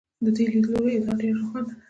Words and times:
د 0.23 0.25
دې 0.35 0.45
لیدلوري 0.53 0.91
ادعا 0.95 1.13
ډېره 1.21 1.37
روښانه 1.41 1.65
ده. 1.67 1.73